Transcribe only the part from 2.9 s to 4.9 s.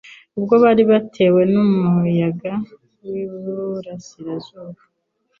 w’iburasirazuba